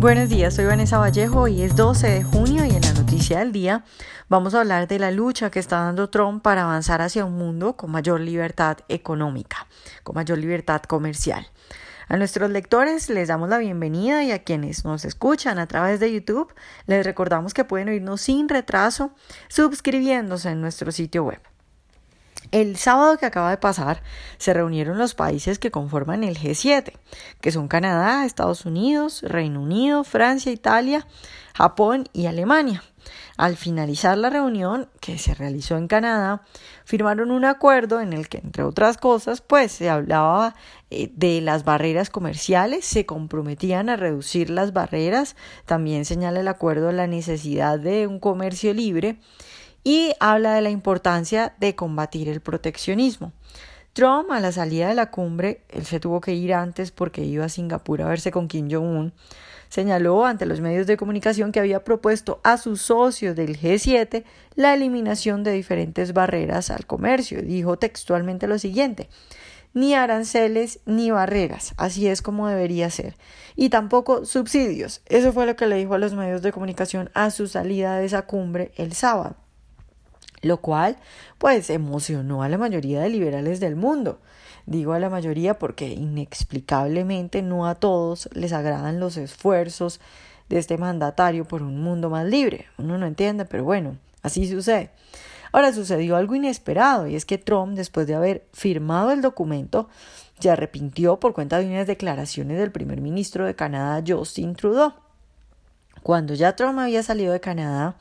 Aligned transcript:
Buenos 0.00 0.28
días, 0.28 0.54
soy 0.54 0.64
Vanessa 0.64 0.98
Vallejo 0.98 1.48
y 1.48 1.62
es 1.62 1.74
12 1.74 2.08
de 2.08 2.22
junio 2.22 2.64
y 2.64 2.70
en 2.70 2.82
la 2.82 2.92
noticia 2.92 3.40
del 3.40 3.50
día 3.50 3.82
vamos 4.28 4.54
a 4.54 4.60
hablar 4.60 4.86
de 4.86 5.00
la 5.00 5.10
lucha 5.10 5.50
que 5.50 5.58
está 5.58 5.80
dando 5.80 6.08
Trump 6.08 6.40
para 6.40 6.62
avanzar 6.62 7.02
hacia 7.02 7.24
un 7.24 7.36
mundo 7.36 7.76
con 7.76 7.90
mayor 7.90 8.20
libertad 8.20 8.78
económica, 8.88 9.66
con 10.04 10.14
mayor 10.14 10.38
libertad 10.38 10.82
comercial. 10.82 11.48
A 12.06 12.16
nuestros 12.16 12.48
lectores 12.48 13.10
les 13.10 13.26
damos 13.26 13.48
la 13.48 13.58
bienvenida 13.58 14.22
y 14.22 14.30
a 14.30 14.44
quienes 14.44 14.84
nos 14.84 15.04
escuchan 15.04 15.58
a 15.58 15.66
través 15.66 15.98
de 15.98 16.12
YouTube 16.12 16.54
les 16.86 17.04
recordamos 17.04 17.52
que 17.52 17.64
pueden 17.64 17.88
oírnos 17.88 18.20
sin 18.20 18.48
retraso 18.48 19.10
suscribiéndose 19.48 20.50
en 20.50 20.60
nuestro 20.60 20.92
sitio 20.92 21.24
web. 21.24 21.40
El 22.50 22.76
sábado 22.76 23.18
que 23.18 23.26
acaba 23.26 23.50
de 23.50 23.58
pasar 23.58 24.02
se 24.38 24.54
reunieron 24.54 24.96
los 24.96 25.14
países 25.14 25.58
que 25.58 25.70
conforman 25.70 26.24
el 26.24 26.38
G7, 26.38 26.92
que 27.40 27.52
son 27.52 27.68
Canadá, 27.68 28.24
Estados 28.24 28.64
Unidos, 28.64 29.20
Reino 29.22 29.60
Unido, 29.60 30.02
Francia, 30.02 30.50
Italia, 30.50 31.06
Japón 31.54 32.08
y 32.14 32.26
Alemania. 32.26 32.82
Al 33.36 33.56
finalizar 33.56 34.16
la 34.18 34.30
reunión, 34.30 34.88
que 35.00 35.18
se 35.18 35.34
realizó 35.34 35.76
en 35.76 35.88
Canadá, 35.88 36.42
firmaron 36.84 37.30
un 37.30 37.44
acuerdo 37.44 38.00
en 38.00 38.12
el 38.12 38.28
que, 38.28 38.38
entre 38.38 38.62
otras 38.62 38.96
cosas, 38.96 39.40
pues 39.42 39.72
se 39.72 39.90
hablaba 39.90 40.54
eh, 40.90 41.10
de 41.14 41.40
las 41.40 41.64
barreras 41.64 42.10
comerciales, 42.10 42.84
se 42.84 43.06
comprometían 43.06 43.90
a 43.90 43.96
reducir 43.96 44.50
las 44.50 44.72
barreras, 44.72 45.36
también 45.66 46.04
señala 46.04 46.40
el 46.40 46.48
acuerdo 46.48 46.92
la 46.92 47.06
necesidad 47.06 47.78
de 47.78 48.06
un 48.06 48.18
comercio 48.20 48.72
libre 48.74 49.18
y 49.88 50.12
habla 50.20 50.52
de 50.52 50.60
la 50.60 50.68
importancia 50.68 51.54
de 51.60 51.74
combatir 51.74 52.28
el 52.28 52.42
proteccionismo. 52.42 53.32
Trump, 53.94 54.30
a 54.30 54.38
la 54.38 54.52
salida 54.52 54.88
de 54.88 54.94
la 54.94 55.10
cumbre, 55.10 55.62
él 55.70 55.86
se 55.86 55.98
tuvo 55.98 56.20
que 56.20 56.34
ir 56.34 56.52
antes 56.52 56.90
porque 56.90 57.24
iba 57.24 57.46
a 57.46 57.48
Singapur 57.48 58.02
a 58.02 58.08
verse 58.08 58.30
con 58.30 58.48
Kim 58.48 58.68
Jong-un, 58.70 59.14
señaló 59.70 60.26
ante 60.26 60.44
los 60.44 60.60
medios 60.60 60.86
de 60.86 60.98
comunicación 60.98 61.52
que 61.52 61.60
había 61.60 61.84
propuesto 61.84 62.38
a 62.44 62.58
sus 62.58 62.82
socios 62.82 63.34
del 63.34 63.58
G7 63.58 64.24
la 64.56 64.74
eliminación 64.74 65.42
de 65.42 65.52
diferentes 65.52 66.12
barreras 66.12 66.68
al 66.68 66.84
comercio. 66.84 67.40
Dijo 67.40 67.78
textualmente 67.78 68.46
lo 68.46 68.58
siguiente 68.58 69.08
ni 69.72 69.94
aranceles 69.94 70.80
ni 70.84 71.10
barreras, 71.10 71.72
así 71.78 72.08
es 72.08 72.20
como 72.20 72.46
debería 72.46 72.90
ser, 72.90 73.16
y 73.56 73.70
tampoco 73.70 74.26
subsidios. 74.26 75.00
Eso 75.06 75.32
fue 75.32 75.46
lo 75.46 75.56
que 75.56 75.66
le 75.66 75.76
dijo 75.76 75.94
a 75.94 75.98
los 75.98 76.12
medios 76.12 76.42
de 76.42 76.52
comunicación 76.52 77.10
a 77.14 77.30
su 77.30 77.46
salida 77.46 77.96
de 77.96 78.04
esa 78.04 78.26
cumbre 78.26 78.72
el 78.76 78.92
sábado 78.92 79.47
lo 80.42 80.58
cual 80.58 80.96
pues 81.38 81.70
emocionó 81.70 82.42
a 82.42 82.48
la 82.48 82.58
mayoría 82.58 83.00
de 83.00 83.08
liberales 83.08 83.60
del 83.60 83.76
mundo. 83.76 84.18
Digo 84.66 84.92
a 84.92 84.98
la 84.98 85.08
mayoría 85.08 85.58
porque 85.58 85.88
inexplicablemente 85.88 87.42
no 87.42 87.66
a 87.66 87.74
todos 87.74 88.28
les 88.32 88.52
agradan 88.52 89.00
los 89.00 89.16
esfuerzos 89.16 90.00
de 90.48 90.58
este 90.58 90.78
mandatario 90.78 91.44
por 91.46 91.62
un 91.62 91.82
mundo 91.82 92.10
más 92.10 92.26
libre. 92.26 92.66
Uno 92.76 92.98
no 92.98 93.06
entiende, 93.06 93.44
pero 93.44 93.64
bueno, 93.64 93.96
así 94.22 94.46
sucede. 94.46 94.90
Ahora 95.52 95.72
sucedió 95.72 96.16
algo 96.16 96.34
inesperado 96.34 97.06
y 97.06 97.16
es 97.16 97.24
que 97.24 97.38
Trump, 97.38 97.74
después 97.74 98.06
de 98.06 98.14
haber 98.14 98.46
firmado 98.52 99.10
el 99.10 99.22
documento, 99.22 99.88
se 100.38 100.50
arrepintió 100.50 101.18
por 101.18 101.32
cuenta 101.32 101.58
de 101.58 101.66
unas 101.66 101.86
declaraciones 101.86 102.58
del 102.58 102.70
primer 102.70 103.00
ministro 103.00 103.46
de 103.46 103.54
Canadá, 103.54 104.02
Justin 104.06 104.54
Trudeau. 104.54 104.92
Cuando 106.02 106.34
ya 106.34 106.54
Trump 106.54 106.78
había 106.78 107.02
salido 107.02 107.32
de 107.32 107.40
Canadá, 107.40 107.96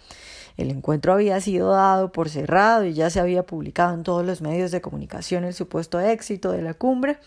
el 0.57 0.71
encuentro 0.71 1.13
había 1.13 1.39
sido 1.39 1.71
dado 1.71 2.11
por 2.11 2.29
cerrado 2.29 2.83
y 2.83 2.93
ya 2.93 3.09
se 3.09 3.19
había 3.19 3.43
publicado 3.43 3.93
en 3.93 4.03
todos 4.03 4.25
los 4.25 4.41
medios 4.41 4.71
de 4.71 4.81
comunicación 4.81 5.43
el 5.43 5.53
supuesto 5.53 5.99
éxito 5.99 6.51
de 6.51 6.63
la 6.63 6.73
cumbre, 6.73 7.17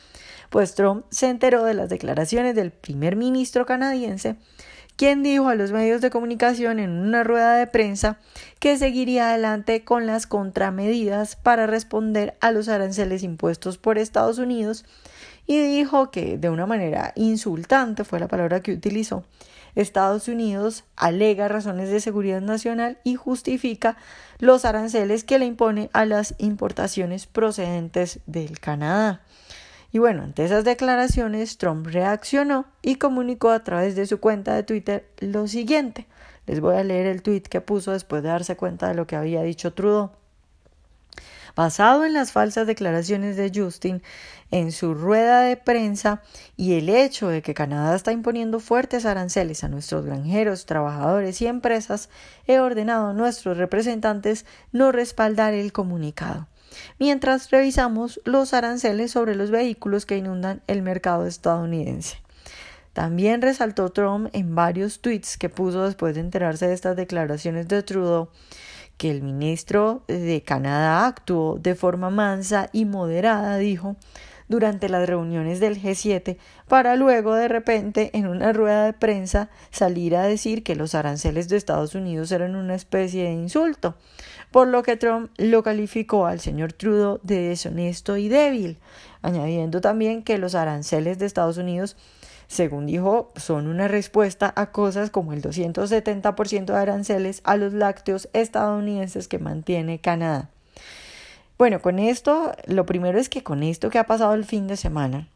pues 0.50 0.75
Trump 0.75 1.05
se 1.11 1.28
enteró 1.28 1.64
de 1.64 1.75
las 1.75 1.89
declaraciones 1.89 2.56
del 2.56 2.72
primer 2.72 3.14
ministro 3.14 3.67
canadiense, 3.67 4.37
quien 4.97 5.22
dijo 5.22 5.48
a 5.48 5.55
los 5.55 5.72
medios 5.72 6.03
de 6.03 6.11
comunicación 6.11 6.78
en 6.78 6.91
una 6.91 7.25
rueda 7.25 7.55
de 7.55 7.67
prensa 7.67 8.19
que 8.59 8.77
seguiría 8.77 9.31
adelante 9.31 9.84
con 9.84 10.06
las 10.06 10.27
contramedidas 10.27 11.37
para 11.37 11.66
responder 11.66 12.37
a 12.41 12.50
los 12.50 12.69
aranceles 12.69 13.22
impuestos 13.22 13.78
por 13.78 13.97
Estados 13.97 14.38
Unidos 14.38 14.84
y 15.47 15.61
dijo 15.61 16.11
que 16.11 16.39
de 16.39 16.51
una 16.51 16.67
manera 16.67 17.12
insultante 17.17 18.05
fue 18.05 18.21
la 18.21 18.28
palabra 18.28 18.61
que 18.61 18.73
utilizó 18.73 19.25
Estados 19.75 20.28
Unidos 20.28 20.84
alega 20.97 21.49
razones 21.49 21.91
de 21.91 22.01
seguridad 22.01 22.41
nacional 22.41 22.99
y 23.05 23.15
justifica 23.15 23.97
los 24.39 24.65
aranceles 24.65 25.25
que 25.25 25.39
le 25.39 25.47
impone 25.47 25.91
a 25.93 26.05
las 26.05 26.34
importaciones 26.39 27.27
procedentes 27.27 28.21
del 28.27 28.59
Canadá. 28.61 29.23
Y 29.93 29.99
bueno, 29.99 30.23
ante 30.23 30.45
esas 30.45 30.65
declaraciones, 30.65 31.59
Trump 31.59 31.87
reaccionó 31.87 32.67
y 32.81 32.97
comunicó 32.97 33.50
a 33.50 33.65
través 33.65 33.97
de 33.97 34.06
su 34.06 34.21
cuenta 34.21 34.55
de 34.55 34.62
Twitter 34.62 35.09
lo 35.19 35.49
siguiente. 35.49 36.06
Les 36.47 36.61
voy 36.61 36.77
a 36.77 36.84
leer 36.84 37.06
el 37.06 37.23
tweet 37.23 37.43
que 37.43 37.61
puso 37.61 37.93
después 37.93 38.23
de 38.23 38.29
darse 38.29 38.56
cuenta 38.56 38.89
de 38.89 38.95
lo 38.95 39.06
que 39.06 39.17
había 39.17 39.43
dicho 39.43 39.73
Trudeau. 39.73 40.11
Basado 41.56 42.05
en 42.05 42.12
las 42.12 42.33
falsas 42.33 42.66
declaraciones 42.66 43.37
de 43.37 43.50
Justin 43.55 44.03
en 44.50 44.72
su 44.72 44.94
rueda 44.94 45.41
de 45.43 45.56
prensa 45.56 46.22
y 46.56 46.75
el 46.75 46.88
hecho 46.88 47.28
de 47.28 47.43
que 47.43 47.55
Canadá 47.55 47.94
está 47.94 48.12
imponiendo 48.12 48.61
fuertes 48.61 49.06
aranceles 49.06 49.65
a 49.65 49.69
nuestros 49.69 50.05
granjeros, 50.05 50.66
trabajadores 50.66 51.41
y 51.43 51.47
empresas, 51.47 52.09
he 52.47 52.59
ordenado 52.59 53.09
a 53.09 53.15
nuestros 53.15 53.56
representantes 53.56 54.47
no 54.72 54.93
respaldar 54.93 55.55
el 55.55 55.72
comunicado 55.72 56.47
mientras 56.99 57.50
revisamos 57.50 58.21
los 58.25 58.55
aranceles 58.55 59.11
sobre 59.11 59.34
los 59.34 59.50
vehículos 59.50 60.06
que 60.06 60.17
inundan 60.17 60.62
el 60.67 60.82
mercado 60.82 61.27
estadounidense. 61.27 62.19
También 62.93 63.41
resaltó 63.41 63.91
Trump 63.91 64.28
en 64.32 64.55
varios 64.55 65.00
tweets 65.00 65.37
que 65.37 65.49
puso 65.49 65.84
después 65.84 66.15
de 66.15 66.21
enterarse 66.21 66.67
de 66.67 66.75
estas 66.75 66.97
declaraciones 66.97 67.69
de 67.69 67.82
Trudeau 67.82 68.31
que 69.00 69.11
el 69.11 69.22
ministro 69.22 70.03
de 70.09 70.43
Canadá 70.43 71.06
actuó 71.06 71.59
de 71.59 71.75
forma 71.75 72.11
mansa 72.11 72.69
y 72.71 72.84
moderada, 72.84 73.56
dijo, 73.56 73.97
durante 74.47 74.91
las 74.91 75.09
reuniones 75.09 75.59
del 75.59 75.81
G7, 75.81 76.37
para 76.69 76.97
luego 76.97 77.33
de 77.33 77.49
repente 77.49 78.11
en 78.12 78.27
una 78.27 78.53
rueda 78.53 78.84
de 78.84 78.93
prensa 78.93 79.49
salir 79.71 80.16
a 80.16 80.25
decir 80.25 80.62
que 80.62 80.77
los 80.77 80.94
aranceles 80.94 81.49
de 81.49 81.56
Estados 81.56 81.94
Unidos 81.94 82.31
eran 82.31 82.55
una 82.55 82.75
especie 82.75 83.25
de 83.25 83.33
insulto, 83.33 83.97
por 84.50 84.69
lo 84.69 84.83
que 84.83 84.99
Trump 84.99 85.31
lo 85.38 85.62
calificó 85.62 86.27
al 86.27 86.41
señor 86.41 86.75
Trudeau 86.75 87.21
de 87.22 87.41
deshonesto 87.41 88.19
y 88.19 88.28
débil, 88.28 88.77
añadiendo 89.22 89.81
también 89.81 90.22
que 90.22 90.37
los 90.37 90.55
aranceles 90.55 91.19
de 91.19 91.25
Estados 91.25 91.56
Unidos 91.56 91.97
según 92.50 92.87
dijo, 92.87 93.31
son 93.37 93.69
una 93.69 93.87
respuesta 93.87 94.53
a 94.56 94.72
cosas 94.72 95.11
como 95.11 95.33
el 95.33 95.41
270% 95.41 96.65
de 96.65 96.77
aranceles 96.77 97.43
a 97.44 97.56
los 97.56 97.72
lácteos 97.72 98.28
estadounidenses 98.33 99.28
que 99.28 99.38
mantiene 99.38 100.00
Canadá. 100.00 100.50
Bueno, 101.59 101.81
con 101.81 102.00
esto, 102.00 102.53
lo 102.66 102.87
primero 102.87 103.21
es 103.21 103.28
que 103.28 103.44
con 103.44 103.62
esto 103.62 103.88
que 103.88 104.00
ha 104.00 104.06
pasado 104.06 104.34
el 104.34 104.44
fin 104.44 104.66
de 104.66 104.77
semana, 104.77 105.28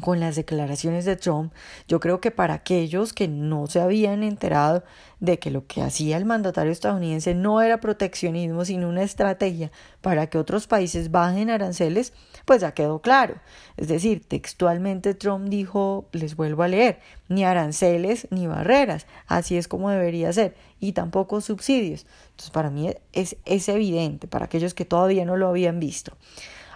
con 0.00 0.20
las 0.20 0.36
declaraciones 0.36 1.04
de 1.04 1.16
Trump, 1.16 1.52
yo 1.86 2.00
creo 2.00 2.20
que 2.20 2.30
para 2.30 2.54
aquellos 2.54 3.12
que 3.12 3.28
no 3.28 3.66
se 3.66 3.80
habían 3.80 4.22
enterado 4.22 4.84
de 5.20 5.38
que 5.38 5.50
lo 5.50 5.66
que 5.66 5.82
hacía 5.82 6.16
el 6.16 6.24
mandatario 6.24 6.70
estadounidense 6.70 7.34
no 7.34 7.60
era 7.60 7.80
proteccionismo, 7.80 8.64
sino 8.64 8.88
una 8.88 9.02
estrategia 9.02 9.70
para 10.00 10.28
que 10.28 10.38
otros 10.38 10.66
países 10.66 11.10
bajen 11.10 11.50
aranceles, 11.50 12.12
pues 12.44 12.60
ya 12.60 12.72
quedó 12.72 13.00
claro. 13.00 13.34
Es 13.76 13.88
decir, 13.88 14.24
textualmente 14.26 15.14
Trump 15.14 15.48
dijo, 15.48 16.06
les 16.12 16.36
vuelvo 16.36 16.62
a 16.62 16.68
leer, 16.68 17.00
ni 17.28 17.44
aranceles 17.44 18.28
ni 18.30 18.46
barreras, 18.46 19.06
así 19.26 19.56
es 19.56 19.68
como 19.68 19.90
debería 19.90 20.32
ser, 20.32 20.54
y 20.80 20.92
tampoco 20.92 21.40
subsidios. 21.40 22.06
Entonces, 22.30 22.50
para 22.50 22.70
mí 22.70 22.94
es, 23.12 23.36
es 23.44 23.68
evidente, 23.68 24.28
para 24.28 24.44
aquellos 24.44 24.74
que 24.74 24.84
todavía 24.84 25.24
no 25.24 25.36
lo 25.36 25.48
habían 25.48 25.80
visto. 25.80 26.16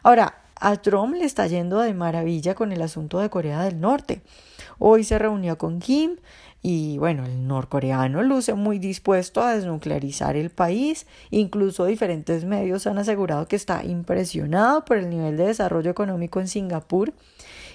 Ahora, 0.03 0.42
a 0.63 0.77
Trump 0.77 1.17
le 1.17 1.25
está 1.25 1.49
yendo 1.49 1.81
de 1.81 1.93
maravilla 1.93 2.55
con 2.55 2.71
el 2.71 2.83
asunto 2.83 3.19
de 3.19 3.29
Corea 3.29 3.65
del 3.65 3.81
Norte. 3.81 4.23
Hoy 4.79 5.03
se 5.03 5.19
reunió 5.19 5.59
con 5.59 5.81
Kim 5.81 6.17
y 6.63 6.99
bueno, 6.99 7.25
el 7.27 7.49
norcoreano 7.49 8.23
luce 8.23 8.55
muy 8.55 8.79
dispuesto 8.79 9.43
a 9.43 9.55
desnuclearizar 9.55 10.37
el 10.37 10.51
país. 10.51 11.09
Incluso 11.31 11.85
diferentes 11.85 12.45
medios 12.45 12.87
han 12.87 12.99
asegurado 12.99 13.49
que 13.49 13.57
está 13.57 13.83
impresionado 13.85 14.85
por 14.85 14.99
el 14.99 15.11
nivel 15.11 15.37
de 15.37 15.49
desarrollo 15.49 15.91
económico 15.91 16.39
en 16.39 16.47
Singapur 16.47 17.13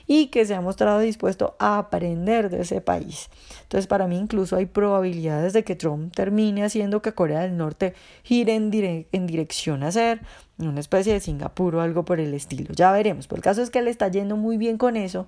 y 0.08 0.28
que 0.28 0.46
se 0.46 0.56
ha 0.56 0.62
mostrado 0.62 1.00
dispuesto 1.00 1.56
a 1.60 1.78
aprender 1.78 2.50
de 2.50 2.62
ese 2.62 2.82
país. 2.82 3.30
Entonces, 3.64 3.88
para 3.88 4.08
mí 4.08 4.18
incluso 4.18 4.56
hay 4.56 4.66
probabilidades 4.66 5.54
de 5.54 5.64
que 5.64 5.76
Trump 5.76 6.14
termine 6.16 6.64
haciendo 6.64 7.02
que 7.02 7.14
Corea 7.14 7.42
del 7.42 7.58
Norte 7.58 7.94
gire 8.24 8.56
en, 8.56 9.28
dirección 9.28 9.84
a 9.84 9.92
ser 9.92 10.22
una 10.58 10.80
especie 10.80 11.14
de 11.14 11.20
Singapur 11.20 11.76
o 11.76 11.82
algo 11.82 12.06
por 12.06 12.20
el 12.20 12.34
estilo. 12.34 12.74
Ya 12.74 12.92
veremos. 12.92 13.28
Pero 13.28 13.38
el 13.38 13.44
caso 13.44 13.62
es 13.62 13.70
que 13.70 13.82
le 13.82 13.92
está 13.92 14.08
yendo 14.08 14.38
muy 14.38 14.58
bien 14.58 14.78
con 14.78 14.96
eso 14.96 15.28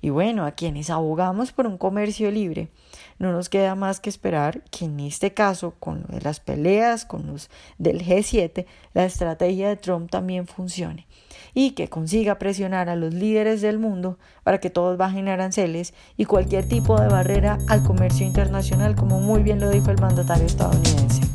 Y 0.00 0.10
bueno, 0.10 0.46
a 0.46 0.52
quienes 0.52 0.90
abogamos 0.90 1.52
por 1.52 1.66
un 1.66 1.78
comercio 1.78 2.30
libre, 2.30 2.68
no 3.18 3.32
nos 3.32 3.48
queda 3.48 3.74
más 3.74 4.00
que 4.00 4.10
esperar 4.10 4.62
que 4.70 4.84
en 4.84 5.00
este 5.00 5.34
caso, 5.34 5.74
con 5.80 6.04
lo 6.08 6.14
de 6.14 6.20
las 6.20 6.40
peleas, 6.40 7.04
con 7.04 7.26
los 7.26 7.50
del 7.78 8.04
G7, 8.04 8.66
la 8.94 9.04
estrategia 9.04 9.68
de 9.68 9.76
Trump 9.76 10.10
también 10.10 10.46
funcione 10.46 11.06
y 11.54 11.72
que 11.72 11.88
consiga 11.88 12.38
presionar 12.38 12.88
a 12.88 12.96
los 12.96 13.12
líderes 13.14 13.60
del 13.60 13.78
mundo 13.78 14.18
para 14.44 14.58
que 14.58 14.70
todos 14.70 14.96
bajen 14.96 15.28
aranceles 15.28 15.94
y 16.16 16.24
cualquier 16.24 16.68
tipo 16.68 17.00
de 17.00 17.08
barrera 17.08 17.58
al 17.68 17.82
comercio 17.82 18.26
internacional, 18.26 18.94
como 18.94 19.20
muy 19.20 19.42
bien 19.42 19.60
lo 19.60 19.70
dijo 19.70 19.90
el 19.90 20.00
mandatario 20.00 20.46
estadounidense. 20.46 21.27